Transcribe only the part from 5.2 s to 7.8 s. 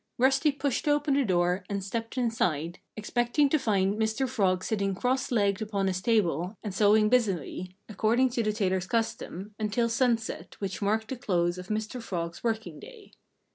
legged upon his table and sewing busily,